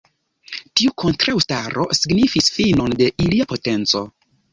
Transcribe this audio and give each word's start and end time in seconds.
Tiu 0.79 0.93
kontraŭstaro 1.01 1.83
signifis 1.97 2.47
finon 2.55 2.97
de 3.03 3.11
ilia 3.27 3.47
potenco. 3.53 4.03